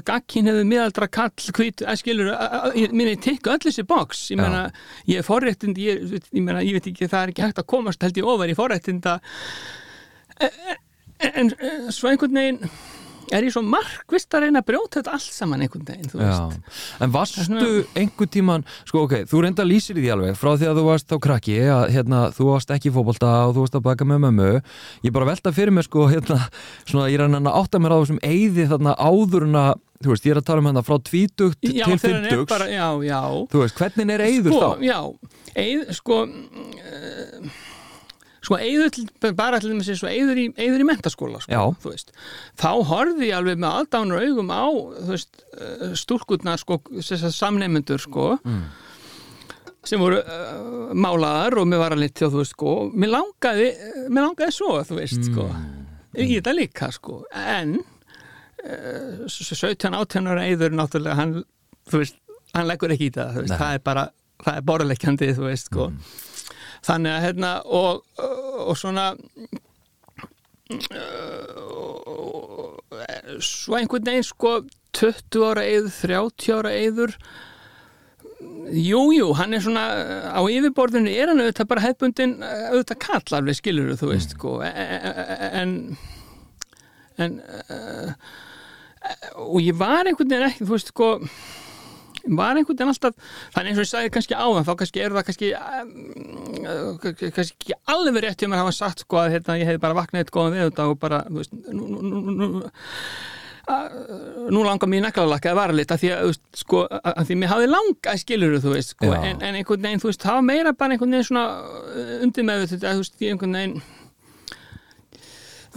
[0.08, 2.32] gagkinuðu miðaldra kall hvít, að skilur,
[2.78, 4.68] ég meina, ég tekka öll þessi boks, ég meina,
[5.10, 8.06] ég er forréttind ég, ég meina, ég veit ekki, það er ekki hægt að komast
[8.06, 9.18] held ég ofar í forréttinda.
[10.38, 10.62] En,
[11.28, 12.72] en, en svo einhvern veginn
[13.36, 16.70] er ég svo markvist að reyna að brjóta þetta allt saman einhvern veginn, þú veist?
[17.04, 17.64] En varstu svona-
[18.00, 21.08] einhver tíman, sko ok, þú reynda að lýsir því alveg frá því að þú varst
[21.12, 24.22] þá krakki að hérna, þú varst ekki í fótbolta og þú varst að baka með
[24.28, 24.52] mömmu.
[25.04, 26.40] Ég bara velta fyrir mig sko hérna,
[26.88, 30.26] svona ég reyna að átta mér á þessum eyði þarna áður en að, þú veist,
[30.28, 31.74] ég er að tala um hérna frá tvítugt til
[33.04, 34.86] já þú veist, hvernig er eyður sko, þá?
[34.88, 35.00] Já,
[35.58, 37.50] eið, sko uh,
[38.48, 39.06] sko eyður til,
[39.36, 41.62] bara til þess að eyður í, eyður í mentaskóla sko, Já.
[41.84, 42.12] þú veist.
[42.62, 44.66] Þá horfði ég alveg með aðdánur augum á
[45.12, 48.62] veist, uh, stúlkurnar sko, samneymendur sko Mm.
[49.88, 53.68] sem voru uh, málaðar og mér var að litja þú veist sko, mér langaði
[54.12, 55.46] mér langaði svo, þú veist sko
[56.18, 57.22] í þetta líka sko.
[57.38, 61.36] En uh, 17-18 ára eyður náttúrulega hann,
[61.92, 62.18] þú veist,
[62.56, 63.60] hann leggur ekki í það þú veist, Nei.
[63.62, 64.06] það er bara,
[64.44, 65.90] það er borðleikjandi þú veist sko
[66.86, 68.04] þannig að hérna og,
[68.68, 70.78] og svona uh,
[73.44, 74.60] svo einhvern veginn sko
[74.98, 77.14] 20 ára eyður, 30 ára eyður.
[78.74, 79.86] Jú, jú, hann er svona
[80.34, 85.72] á yfirborðinu er hann auðvitað bara hefbundin auðvitað kall alveg skilur þú veist sko en
[87.18, 88.12] en uh,
[89.48, 91.10] og ég var einhvern veginn ekki, þú veist, sko
[92.36, 93.16] var einhvern veginn alltaf
[93.56, 97.80] þannig eins og ég sagði kannski áðan þá kannski er það kannski um, kannski ekki
[97.94, 100.36] alveg rétt hjá mér að hafa sagt sko að hérna, ég hef bara vaknað eitt
[100.36, 102.64] góðan við og bara, þú veist nú, nú, nú,
[104.54, 107.70] nú langar mér neklarlakka að vara lit að því að, sko, að því mér hafði
[107.72, 110.96] langa skiluru, þú veist, sko, en, en einhvern veginn þú veist, það var meira bara
[110.96, 111.46] einhvern veginn svona
[112.24, 113.80] undir með þetta, þú veist, ég einhvern veginn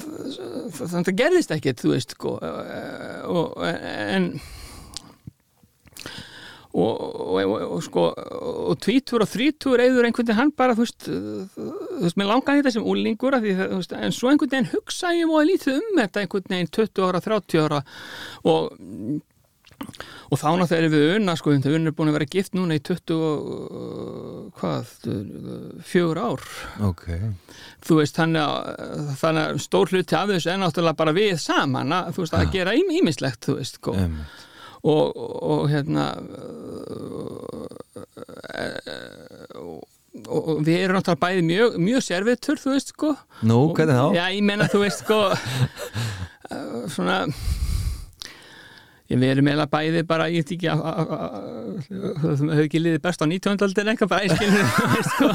[0.01, 4.33] þannig að það gerðist ekkert, þú veist, sko og, en
[6.71, 12.19] og, sko og tvítur og þrítur eður einhvern veginn hann bara þú veist, þú veist,
[12.21, 15.81] mér langaði þetta sem úlingur því, veist, en svo einhvern veginn hugsa ég og lítið
[15.81, 17.83] um þetta einhvern veginn 20 ára, 30 ára.
[18.47, 18.71] Og
[20.31, 22.83] og þá náttúrulega erum við unna sko, við erum búin að vera gift núna í
[22.85, 24.91] 20 hvað,
[25.89, 26.45] fjögur ár.
[26.87, 27.07] Ok.
[27.89, 31.97] Þú veist, þannig að, þannig að stór hluti af þessu er náttúrulega bara við saman
[31.97, 33.97] að, þú veist, að gera ímislegt, þú veist, sko.
[33.97, 34.21] Um
[34.81, 36.07] og, og hérna
[39.61, 39.81] og,
[40.27, 43.15] og við erum náttúrulega bæði mjög, mjög servitur, þú veist sko
[43.47, 44.05] Nú, hvernig þá?
[44.17, 45.21] Já, ég menna, þú veist sko
[46.95, 47.25] svona
[49.11, 53.65] ég verið meila bæði bara, ég veit ekki það hefur ekki liðið best á 19.
[53.67, 54.67] aldin eitthvað bara, ég skilur
[55.11, 55.29] sko.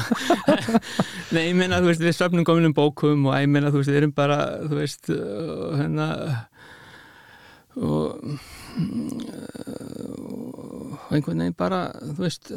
[1.36, 4.00] Nei, ég menna, þú veist, við söfnum kominum bókum og ég menna, þú veist, við
[4.00, 5.12] erum bara, þú veist,
[5.76, 6.08] hérna
[7.76, 8.40] og
[11.06, 12.52] og einhvern veginn bara þú veist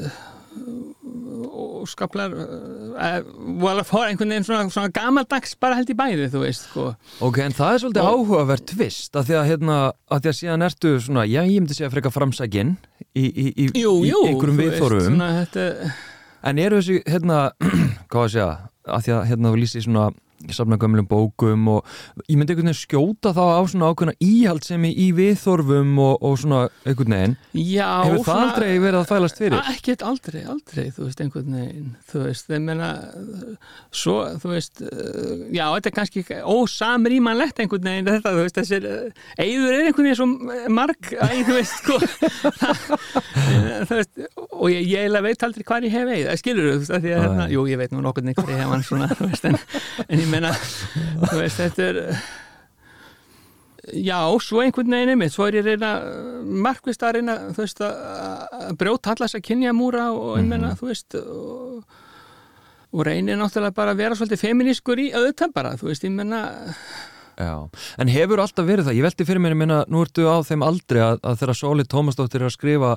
[1.59, 6.43] og skaplar og alveg fór einhvern veginn svona, svona gamaldags bara held í bæði þú
[6.43, 6.85] veist sko.
[7.25, 8.13] ok, en það er svolítið og...
[8.13, 9.77] áhugavert tvist að því að hérna,
[10.09, 12.75] að því að síðan ertu svona, já ég myndi segja freka framsækinn
[13.13, 15.67] í, í, í, jú, jú, í einhverjum viðþórum þetta...
[16.51, 17.43] en eru þessi, hérna
[18.11, 18.49] hvað að segja,
[18.89, 20.09] að því að hérna þú lýsi svona
[20.47, 21.87] safna gömlum bókum og
[22.29, 26.61] ég myndi einhvern veginn skjóta þá á svona ákveðna íhaldsemi í viðþorfum og, og svona
[26.87, 29.71] einhvern veginn já, hefur það aldrei verið að fælast fyrir?
[29.73, 32.89] Ekkert aldrei, aldrei, þú veist, einhvern veginn þú veist, þeir menna
[33.91, 38.89] svo, þú veist, uh, já, þetta er kannski ósamrýmanlegt einhvern veginn þetta, þú veist, þessir
[39.35, 40.29] eigður er einhvern veginn svo
[40.79, 41.99] marg að þú veist, sko
[43.89, 44.23] þú veist,
[44.55, 47.49] og ég, ég veit aldrei hvað ég hef eigð, skilur þú veist, því að hérna,
[47.51, 49.57] jú, ég veit nú nokkur neitt hvað ég hef hann svona, þú veist, en,
[50.07, 50.51] en ég meina,
[51.33, 51.97] veist, þetta er
[53.97, 55.93] já, svo einhvern veginn einmitt, svo er ég reyna
[56.65, 60.73] markvist að reyna, þú veist að brjóta allas að kynja múra og ég meina, mm
[60.73, 60.79] -hmm.
[60.79, 61.83] þú veist og,
[62.91, 66.43] og reynir náttúrulega bara að vera svolítið feminískur í auðvitað bara, þú veist, ég meina
[67.39, 70.43] Já, en hefur alltaf verið það, ég veldi fyrir mér, ég minna, nú ertu á
[70.43, 72.89] þeim aldrei að, að þegar Sóli Tómasdóttir er að skrifa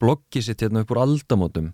[0.00, 1.66] bloggi sitt hérna upp úr aldamótum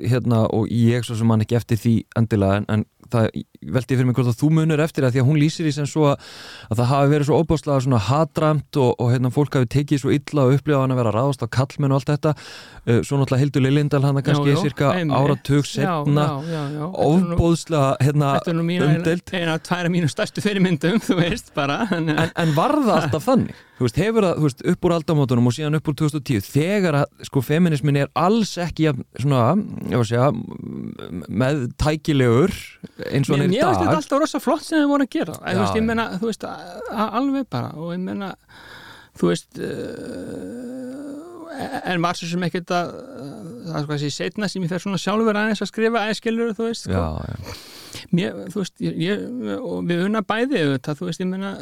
[0.00, 3.28] hérna og ég svo sem hann ekki eftir því endilega en, en það
[3.74, 5.88] veldi fyrir mig hvort að þú munur eftir það því að hún lýsir í sem
[5.88, 6.30] svo að,
[6.70, 10.14] að það hafi verið svo óbáslega svona hatramt og, og hérna fólk hafi tekið svo
[10.14, 12.34] illa og upplifað hann að vera ráðast á kallmenn og allt þetta.
[12.84, 16.26] Uh, svo náttúrulega Hildur Lillindal hann að kannski cirka áratug setna
[16.94, 22.76] óbóðslega hérna umdelt eina af tværa mínu stærstu fyrirmyndum þú veist bara en, en var
[22.80, 23.62] það alltaf þannig?
[23.84, 26.96] Þú veist, hefur það, þú veist, upp úr aldamótunum og síðan upp úr 2010, þegar
[27.02, 28.86] að sko feminismin er alls ekki
[29.20, 29.42] svona,
[29.90, 30.28] ég var að segja
[31.28, 32.54] með tækilegur
[33.10, 33.68] eins og hann er í dag.
[33.68, 35.86] Mér finnst þetta alltaf rosa flott sem þið voru að gera, en, þú veist, ég
[35.90, 36.48] menna þú veist,
[37.04, 38.32] alveg bara og ég menna,
[39.20, 39.76] þú veist uh,
[41.92, 42.96] en var svo sem ekkert að
[43.68, 46.72] það er að sé setna sem ég fer svona sjálfur aðeins að skrifa æskilur, þú
[46.72, 46.96] veist, sko.
[46.96, 47.73] Já, já
[48.12, 49.22] Mér, þú veist, ég,
[49.56, 51.52] og við unna bæði auðvitað, þú veist, ég menna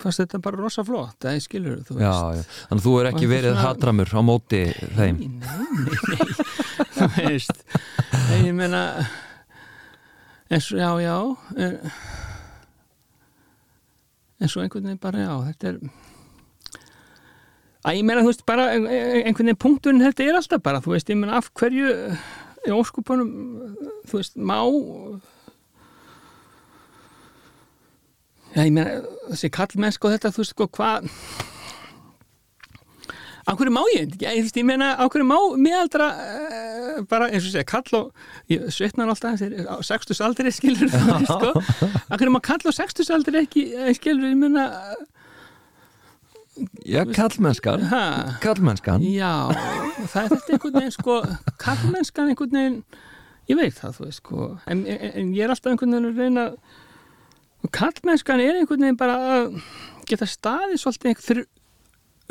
[0.00, 2.42] fannst þetta bara rosa flott, það er skilur þú já, já.
[2.70, 3.66] Þannig að þú er ekki verið svona...
[3.66, 4.62] hatramur á móti
[4.96, 6.34] þeim Nei, nei, nei, nei.
[6.94, 7.56] þú veist
[8.44, 8.82] ég menna
[10.48, 11.16] eins og já, já
[14.40, 15.78] en svo einhvern veginn bara, já, þetta er
[17.84, 21.12] að ég menna, þú veist, bara einhvern veginn punkturinn þetta er alltaf bara, þú veist,
[21.12, 21.92] ég menna af hverju
[22.64, 23.30] í óskupunum,
[24.08, 24.58] þú veist, má
[28.54, 31.08] Já, ég meina, þessi kallmennsk og þetta, þú veist, sko, hvað
[33.52, 37.98] hverju má ég ég, ég meina, hverju má miðaldra, uh, bara eins og segja kall
[37.98, 41.50] og, ég svitnar alltaf á sextusaldri, skilur það, sko.
[42.14, 43.66] Hverju má kall og sextusaldri ekki
[43.98, 44.68] skilur, ég meina
[46.86, 47.82] Já, kallmennskan
[48.44, 49.50] kallmennskan Já,
[50.12, 51.18] það er þetta einhvern veginn, sko
[51.58, 52.78] kallmennskan einhvern veginn
[53.50, 54.48] ég veit það, þú veist, sko.
[54.70, 56.46] En, en, en ég er alltaf einhvern veginn að reyna
[57.64, 59.58] og kallmennskan er einhvern veginn bara að
[60.08, 61.46] geta staðið svolítið einhvern fyrir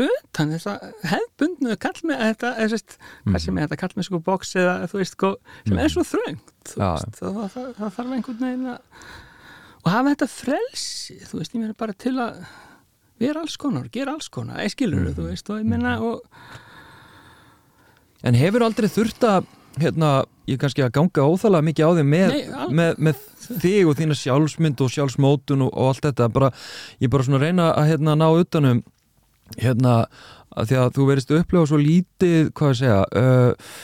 [0.03, 2.95] utan þess að hefbundnu kallmenn þetta er sérst,
[3.27, 5.25] hvað sem er þetta kallmennsku bóks eða þú veist,
[5.67, 8.79] sem er svo þröngt það, það, það, það þarf einhvern veginn að
[9.83, 12.43] og hafa þetta frelsi þú veist, ég meina bara til að
[13.21, 15.13] vera alls konar, gera alls konar ég skilur Mhm.
[15.19, 16.21] þú veist, og ég menna og
[18.23, 19.45] En hefur aldrei þurft að
[19.81, 20.09] hérna,
[20.47, 22.35] ég kannski að ganga óþálega mikið á þig með,
[22.71, 26.29] með, með þig og þína sjálfsmynd og sjálfsmótun og, og allt þetta.
[26.33, 26.51] Bara,
[27.03, 28.83] ég bara svona reyna að hérna, ná utanum
[29.59, 29.99] hérna,
[30.53, 33.77] að því að þú verist að upplega svo lítið, hvað ég segja uh,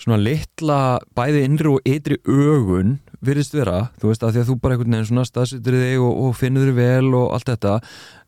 [0.00, 0.80] svona litla
[1.16, 4.96] bæði innri og ytri ögun virðist vera, þú veist að því að þú bara einhvern
[4.96, 7.74] veginn svona staðsettur þig og, og finnur þig vel og allt þetta.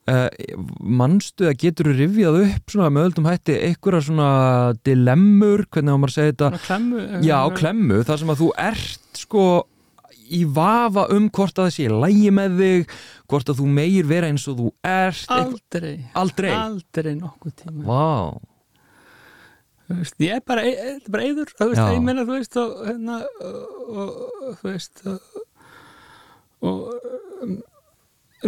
[0.03, 0.27] Uh,
[0.83, 4.31] mannstu að getur þú rifjað upp svona með öldum hætti einhverja svona
[4.83, 6.63] dilemmur, hvernig á maður að segja þetta?
[6.67, 9.45] Klemmu Já, klemmu, þar sem að þú ert sko
[10.33, 12.95] í vafa um hvort að það sé lægi með þig,
[13.31, 16.53] hvort að þú meir vera eins og þú ert aldrei, Aldrei?
[16.57, 18.01] aldrei nokkuð tíma.
[19.89, 22.57] Þú veist, ég er bara, ég er bara eyður þú veist, ég meina, þú veist
[22.63, 24.15] og, hérna, og,
[24.47, 25.43] og þú veist og,
[26.63, 26.79] og
[27.43, 27.57] um,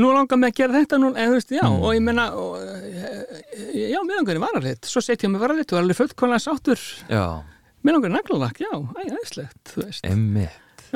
[0.01, 1.83] nú langar mig að gera þetta nú, en þú veist, já, Mm.
[1.85, 4.89] og ég meina eh, já, mér langar í varalitt.
[4.89, 6.81] Svo setjum ég mig varalitt og er alveg fullkonlega sáttur.
[7.11, 7.27] Já,
[7.85, 10.47] mér langar í naglalakk, já, æ, æðislegt þú veist, emmi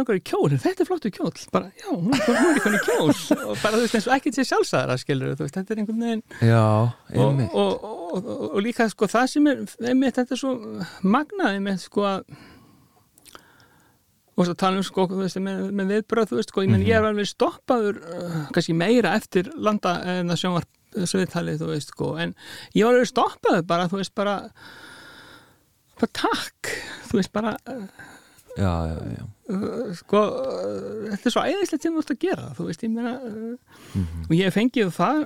[0.01, 3.15] langar í kjól þetta er flottu kjól, bara, já, hún er er í kjól.
[3.49, 6.05] Og bara, þú veist, eins og ekkert sér sjálfsæðara skilur, þú veist, þetta er einhvern
[6.07, 6.63] veginn Já,
[7.25, 10.55] og, og, og, og, líka sko það sem er einmitt, þetta er svo
[11.03, 12.39] magnaði með sko að
[14.39, 16.85] og svo tala um sko þú veist, með, með viðbröð þú veist sko, ég menn
[16.87, 21.91] ég er alveg stoppaður uh, kannski meira eftir landa en að sjónvarp sviðtalið þú veist
[21.93, 22.37] sko en
[22.77, 24.37] ég var alveg stoppaður bara þú veist bara
[25.99, 26.73] bara takk
[27.11, 28.15] þú veist bara uh,
[28.59, 32.47] Já, já, já uh, sko uh, þetta er svo æðislegt sem þú ert að gera
[32.59, 33.57] þú veist ég meina uh,
[33.94, 34.25] Mhm.
[34.29, 35.21] og ég fengið það,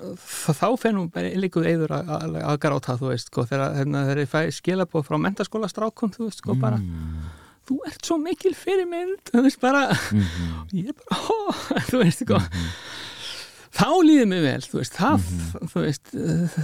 [0.61, 1.09] þá fennum
[1.42, 5.16] líkuð eður að, að, að gráta þú veist sko þegar, hérna, ég fæ skilabóð frá
[5.18, 7.25] mentaskóla strákum þú veist sko bara Mm.
[7.66, 10.68] þú ert svo mikil fyrirmynd þú veist bara Mhm.
[10.79, 11.37] ég er bara hó,
[11.90, 12.38] þú veist sko
[13.73, 15.69] þá líður mig vel þú veist, það, Mhm.
[15.73, 16.11] þú veist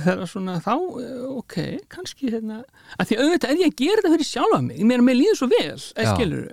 [0.04, 1.56] þegar svona þá, eh, ok
[1.88, 2.58] kannski hérna,
[3.00, 5.48] að því auðvitað er ég að gera þetta fyrir sjálfa mig, meina, mér líður svo
[5.48, 6.50] vel eða skilur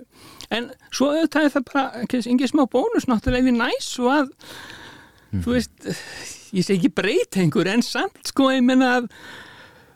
[0.50, 4.30] en svo auðvitað er það bara engin smá bónus náttúrulega ef ég næs og að
[5.32, 5.42] Mhm.
[5.42, 5.76] þú veist,
[6.54, 9.10] ég segi ekki breyta einhver en samt sko, ég meina að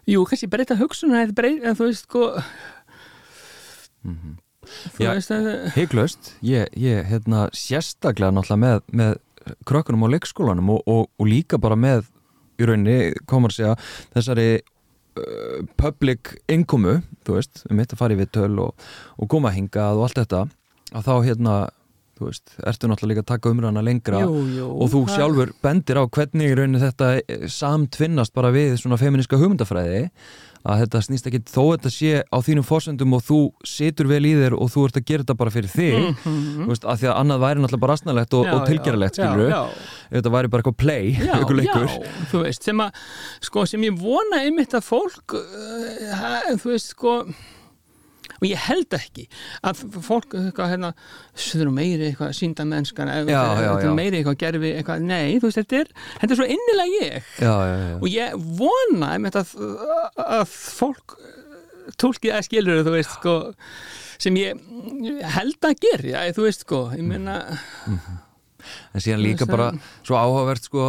[0.09, 1.35] jú, kannski breyta hugsunar en
[1.77, 2.43] þú veist, sko
[4.03, 4.37] þú Mhm.
[4.99, 5.15] Já.
[5.15, 9.17] veist að Hygglust, ég, ég hérna sérstaklega náttúrulega með, með
[9.69, 12.07] krökkunum á leikskólanum og, og, og líka bara með
[12.61, 13.75] í rauninni, komur að segja
[14.15, 19.31] þessari uh, public inkomu, þú veist, um mitt að fara í við töl og, og
[19.33, 20.45] koma hingað og allt þetta
[20.91, 21.55] að þá hérna,
[22.21, 25.99] þú veist ertu náttúrulega líka að taka umræðana lengra jú, jú, og þú sjálfur bendir
[25.99, 30.07] á hvernig í rauninni þetta eh, samtvinnast bara við svona feministka hugmyndafræði
[30.61, 34.35] að þetta snýst ekki þó þetta sé á þínum fórsendum og þú situr vel í
[34.37, 36.59] þér og þú ert að gera þetta bara fyrir þig Mhm.
[36.61, 39.55] þú veist, að því að annað væri náttúrulega bara asnalegt og, og tilgeralegt, já, skilur
[40.13, 41.89] þetta væri bara eitthvað play, eitthvað leikur.
[41.89, 43.01] já, þú veist, sem að
[43.49, 47.15] sko, sem ég vona einmitt að fólk uh, þú veist, sko
[48.41, 49.27] og ég held ekki
[49.69, 50.93] að fólk, eitthvað, hérna
[51.61, 53.11] eru meiri eitthvað sínda mennskan
[53.99, 57.29] meiri eitthvað gerfi, eitthvað, nei, þú veist, þetta er þetta er svo innilega ég.
[57.41, 59.55] Já, já, já, og ég vona einmitt að,
[60.25, 61.19] að fólk
[62.01, 63.37] tólkið að skilur þú veist sko
[64.21, 64.59] sem ég
[65.37, 67.39] held að gera þú veist sko, ég meina
[68.95, 69.69] en síðan líka bara
[70.03, 70.87] svo áhugavert sko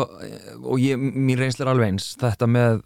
[0.64, 2.08] og ég, mín reynsl er alveg eins.
[2.22, 2.80] Þetta með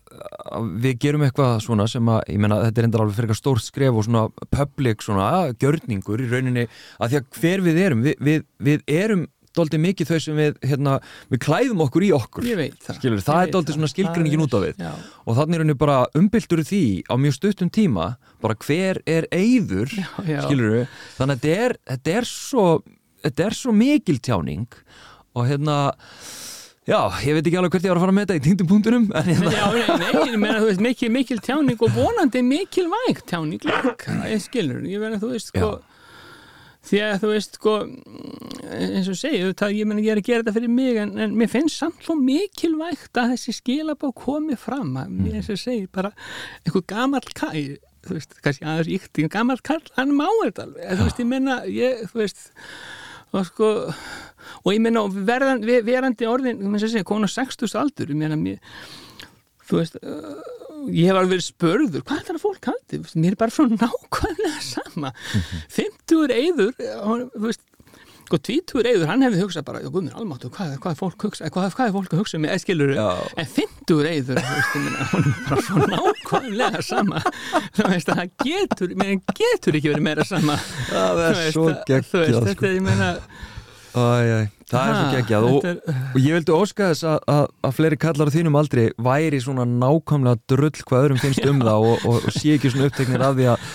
[0.56, 3.42] að við gerum eitthvað svona sem að, ég meina þetta er endar alveg fyrir eitthvað
[3.44, 5.30] stórt skref og svona public svona
[5.62, 6.68] gjörningur í rauninni
[7.00, 9.26] að því að hver við erum, við, við, við erum
[9.56, 10.98] dóldi mikið þau sem við hérna,
[11.32, 12.44] við klæðum okkur í okkur.
[12.84, 12.98] Það.
[12.98, 14.82] Skilur, það er dálítið svona skilgreiningin Það út er- við.
[14.84, 14.92] já,
[15.24, 18.10] og þannig er henni bara umbyltur því á mjög stuttum tíma
[18.44, 19.30] bara hver er
[20.28, 22.66] já, skilur við, þannig að þetta er, þetta er svo
[23.26, 24.68] þetta er svo mikil tjáning
[25.36, 25.78] og hérna
[26.86, 28.70] já, ég veit ekki alveg hvert ég var að fara með þetta í týndum
[29.10, 29.52] en hérna.
[29.56, 34.18] Já, nei, nei, ég meina, þú veist, mikil, mikil tjáning og vonandi mikilvæg tjáning líka,
[34.30, 35.72] ég skilur, ég meina, þú veist, sko,
[36.86, 37.74] því að þú veist, sko,
[38.78, 41.34] eins og segja, það, ég meina, ég er að gera þetta fyrir mig, en, en
[41.40, 45.90] mér finnst samt svo mikilvægt að þessi skilabá komi fram, að mér eins og segja,
[45.96, 46.14] bara
[46.62, 47.50] einhver gamall kæ,
[48.06, 51.32] þú veist, kannski aðeins íkt, en gamall kall, hann má þetta alveg, þú veist, ég
[51.34, 52.46] meina, ég, þú veist,
[53.36, 53.70] og sko
[54.66, 58.60] og ég meina verðan, ver- verandi orðin segja, konu á 60 aldur ég meina mér
[59.66, 60.42] þú veist, uh,
[60.94, 63.66] ég hef alveg verið spörður hvað er það að fólk haldi, mér er bara svo
[63.72, 65.12] nákvæmlega sama.
[65.74, 67.64] 50 eyður hann- þú veist
[68.26, 71.50] sko tvítur eyður, hann hefði hugsað bara, já guðmur almáttu, hvað, hvað er fólk hugsa
[71.54, 73.08] hvað, hvað er fólk að hugsa með, eða skilur Já.
[73.44, 77.24] en 50 eyður, þú veist, ég meina hún er bara svo nákvæmlega sama
[77.78, 80.58] þú veist, að það getur, mér getur ekki verið meira sama
[80.90, 82.74] það er veist, svo að- geggjað þetta, sko.
[82.76, 83.12] ég meina
[83.96, 84.40] Æ, æ.
[84.68, 85.78] það er svo geggjað og, er...
[86.12, 89.64] og ég vildi óska þess að, að, að fleiri kallar á þínum aldrei væri svona
[89.72, 93.38] nákvæmlega drull hvað öðrum finnst um það og, og, og sé ekki svona uppteknir af
[93.40, 93.70] því að,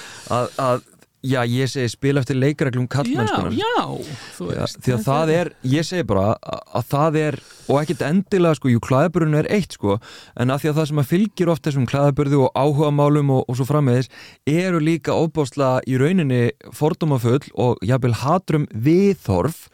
[0.66, 0.82] að
[1.20, 3.52] Já, ég segi spila eftir leikareglum kallmennskunar.
[3.52, 4.54] Já, já.
[4.56, 8.56] Já, því að það er, ég segi bara að, að það er, og ekkert endilega
[8.56, 9.98] sko, jú, klæðaburðun er eitt sko,
[10.40, 13.42] en að því að það sem að fylgir oft þessum klæðaburðu og áhuga málum og,
[13.52, 14.08] og svo frammeðis,
[14.48, 16.40] eru líka óbásla í rauninni
[16.78, 19.66] fordómafull og jábel hatrum viðþorf,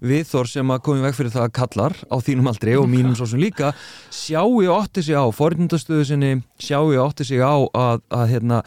[0.00, 3.28] viðþorf sem að komið veg fyrir það að kallar á þínum aldrei og mínum svo
[3.28, 3.74] sem líka,
[4.08, 8.62] sjáu ég ótti sig á fornindastöðu sinni, sjáu ég ótti sig á að, að hérna,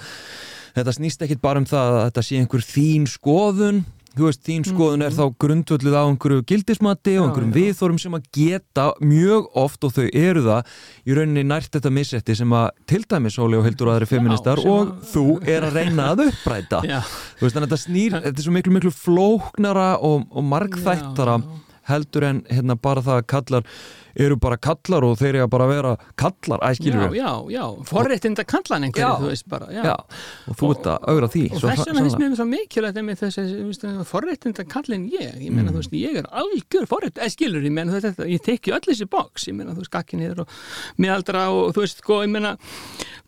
[0.81, 3.81] þetta snýst ekkit bara um það að þetta sé einhver þín skoðun
[4.19, 5.19] þú veist, þín skoðun er Mhm.
[5.19, 7.57] þá grundvöldið á einhverju gildismati og Já, einhverjum já.
[7.59, 10.65] viðþórum sem að geta mjög oft og þau eru það
[11.07, 14.59] í rauninni nært þetta missetti sem að til dæmis Óli og Hildur og aðri feministar
[14.59, 16.99] sem og þú er að reyna að uppræta Já,
[17.37, 21.37] þú veist, þannig að þetta snýr, þetta er svo miklu miklu flóknara og, og margþættara
[21.39, 21.65] Já, já.
[21.93, 23.63] heldur en hérna bara það að kallar
[24.15, 28.43] eru bara kallar og þeir eru bara að vera kallar, æskilur já, já, já, forréttinda
[28.49, 29.83] kallan einhverju, þú veist bara, já.
[29.85, 29.95] Já,
[30.49, 34.05] og þú ert að augra því og þess vegna finnst mér svo mikilvægt með þessi
[34.09, 35.35] forréttinda kallin ég.
[35.39, 35.75] Ég meina, Mm.
[35.75, 39.05] þú veist, ég er algjör forrétt eða skilur, ég meina, þetta, ég tekki öll þessi
[39.09, 40.47] boks ég meina, þú veist, gakki niður og
[40.97, 43.18] miðaldra og þú veist, sko, ég meina Ég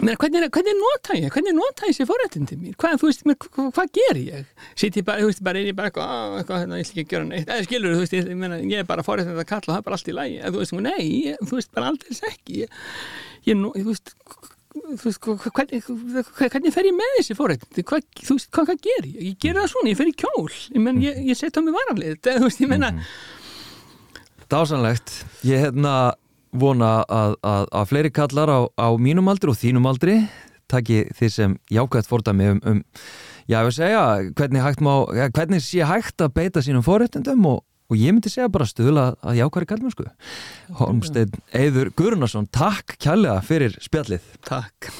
[0.00, 3.36] meina, hvernig, hvernig nota ég, hvernig nota ég þessi forréttindi mín, hvað, þú veist, mér,
[3.44, 4.46] hvað, hvað ger ég?
[4.78, 6.94] Sitt ég bara, þú veist, bara er ég bara eitthvað, á, eitthvað, hérna, ég ætla
[6.94, 9.50] ekki að gera neitt, eða skilur, þú veist, ég, meina, ég er bara forréttind að
[9.50, 11.92] kalla og það er bara allt í eða þú veist, nei, ég, þú veist, bara
[11.92, 12.80] aldrei ekki, ég,
[13.50, 14.14] ég, þú veist,
[14.72, 15.28] þú veist,
[15.60, 15.92] hvernig,
[16.40, 19.60] hvernig fer ég með þessi forréttindi, hvað, þú veist, hvað, hvað ger ég, ég ger
[19.60, 22.48] það svona, ég fer í kjól, ég menn, ég, ég setja á mig varanlið, þú
[22.48, 22.94] veist, ég meina,
[24.52, 25.08] Dásanlegt,
[25.48, 26.12] ég hérna
[26.52, 30.20] vona að, að, að fleiri kallar á, á mínum aldri og þínum aldri
[30.72, 32.80] taki þið sem jákvæmt fordæmi um, um
[33.48, 34.04] já, ég vil segja,
[34.38, 34.94] hvernig, má,
[35.34, 39.42] hvernig sé hægt að beita sínum forréttindum og, og ég myndi segja bara stuðla að
[39.42, 40.08] jákværi kallmennsku
[40.80, 44.28] Holmsteinn Eður Guðrunarsson, takk kærlega fyrir spjallið.
[44.48, 44.92] Takk